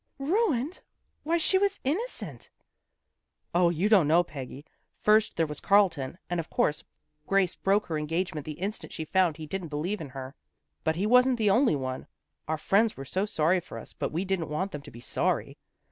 "Ruined! 0.17 0.81
Why 1.21 1.37
she 1.37 1.59
was 1.59 1.79
innocent."" 1.83 2.49
O, 3.53 3.69
you 3.69 3.87
don't 3.87 4.07
know, 4.07 4.23
Peggy. 4.23 4.65
First 4.97 5.37
there 5.37 5.45
was 5.45 5.59
Carlton, 5.59 6.17
and, 6.27 6.39
of 6.39 6.49
course, 6.49 6.83
Grace 7.27 7.53
broke 7.53 7.85
her 7.85 7.99
engagement 7.99 8.45
the 8.47 8.53
instant 8.53 8.91
she 8.93 9.05
found 9.05 9.37
he 9.37 9.45
didn't 9.45 9.67
believe 9.67 10.01
in 10.01 10.09
her. 10.09 10.33
But 10.83 10.95
he 10.95 11.05
wasn't 11.05 11.37
the 11.37 11.51
only 11.51 11.75
one. 11.75 12.07
Our 12.47 12.57
friends 12.57 12.97
were 12.97 13.05
so 13.05 13.27
sorry 13.27 13.59
for 13.59 13.77
us, 13.77 13.93
but 13.93 14.11
we 14.11 14.25
didn't 14.25 14.49
want 14.49 14.71
them 14.71 14.81
to 14.81 14.89
be 14.89 15.01
sorry. 15.01 15.59